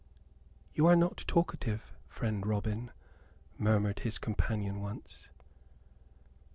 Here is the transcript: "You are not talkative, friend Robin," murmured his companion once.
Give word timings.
"You 0.73 0.87
are 0.87 0.95
not 0.95 1.25
talkative, 1.27 1.93
friend 2.07 2.43
Robin," 2.43 2.89
murmured 3.59 3.99
his 3.99 4.17
companion 4.17 4.81
once. 4.81 5.27